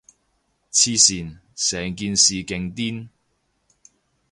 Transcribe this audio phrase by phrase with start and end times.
[0.71, 3.09] 黐線，成件事勁癲